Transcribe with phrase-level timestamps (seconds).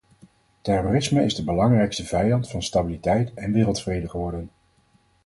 [0.61, 4.49] Terrorisme is de belangrijkste vijand van stabiliteit en wereldvrede geworden.